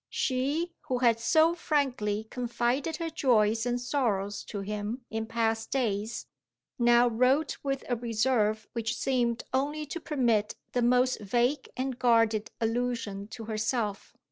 [0.09, 6.25] She, who had so frankly confided her joys and sorrows to him in past days,
[6.79, 12.49] now wrote with a reserve which seemed only to permit the most vague and guarded
[12.59, 14.17] allusion to herself.